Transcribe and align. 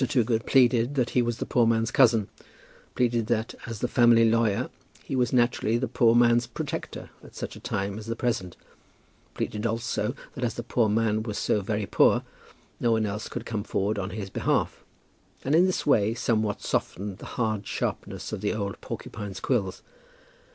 Toogood 0.03 0.47
pleaded 0.47 0.95
that 0.95 1.11
he 1.11 1.21
was 1.21 1.37
the 1.37 1.45
poor 1.45 1.67
man's 1.67 1.91
cousin, 1.91 2.27
pleaded 2.95 3.27
that, 3.27 3.53
as 3.67 3.81
the 3.81 3.87
family 3.87 4.27
lawyer, 4.27 4.71
he 5.03 5.15
was 5.15 5.31
naturally 5.31 5.77
the 5.77 5.87
poor 5.87 6.15
man's 6.15 6.47
protector 6.47 7.11
at 7.23 7.35
such 7.35 7.55
a 7.55 7.59
time 7.59 7.99
as 7.99 8.07
the 8.07 8.15
present, 8.15 8.57
pleaded 9.35 9.67
also 9.67 10.15
that 10.33 10.43
as 10.43 10.55
the 10.55 10.63
poor 10.63 10.89
man 10.89 11.21
was 11.21 11.37
so 11.37 11.61
very 11.61 11.85
poor, 11.85 12.23
no 12.79 12.91
one 12.91 13.05
else 13.05 13.29
could 13.29 13.45
come 13.45 13.63
forward 13.63 13.99
on 13.99 14.09
his 14.09 14.31
behalf, 14.31 14.83
and 15.45 15.53
in 15.53 15.67
this 15.67 15.85
way 15.85 16.15
somewhat 16.15 16.63
softened 16.63 17.19
the 17.19 17.27
hard 17.37 17.67
sharpness 17.67 18.33
of 18.33 18.41
the 18.41 18.53
old 18.55 18.81
porcupine's 18.81 19.39
quills. 19.39 19.83